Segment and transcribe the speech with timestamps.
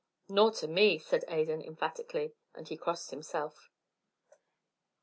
[0.27, 3.69] "Nor to me," said Adan, emphatically, and he crossed himself.